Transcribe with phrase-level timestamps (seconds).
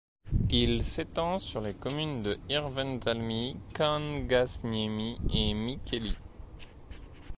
[0.49, 6.15] Il s'étend sur les communes de Hirvensalmi, Kangasniemi et Mikkeli.